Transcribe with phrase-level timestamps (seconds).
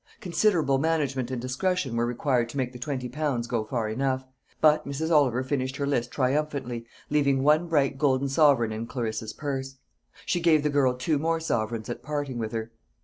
[0.19, 4.25] Considerable management and discretion were required to make the twenty pounds go far enough:
[4.59, 5.11] but Mrs.
[5.11, 9.77] Oliver finished her list triumphantly, leaving one bright golden sovereign in Clarissa's purse.
[10.25, 12.71] She gave the girl two more sovereigns at parting with her.